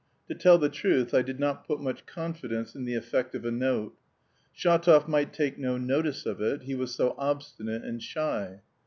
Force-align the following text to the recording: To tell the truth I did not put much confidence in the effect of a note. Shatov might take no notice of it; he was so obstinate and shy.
To 0.29 0.33
tell 0.33 0.57
the 0.57 0.67
truth 0.67 1.13
I 1.13 1.21
did 1.21 1.39
not 1.39 1.67
put 1.67 1.79
much 1.79 2.07
confidence 2.07 2.73
in 2.73 2.85
the 2.85 2.95
effect 2.95 3.35
of 3.35 3.45
a 3.45 3.51
note. 3.51 3.95
Shatov 4.51 5.07
might 5.07 5.31
take 5.31 5.59
no 5.59 5.77
notice 5.77 6.25
of 6.25 6.41
it; 6.41 6.63
he 6.63 6.73
was 6.73 6.91
so 6.95 7.13
obstinate 7.19 7.83
and 7.85 8.01
shy. 8.01 8.63